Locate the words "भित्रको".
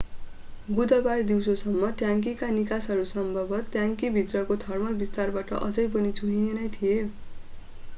4.17-4.59